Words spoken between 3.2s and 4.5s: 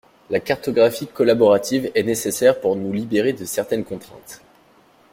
de certaines contraintes.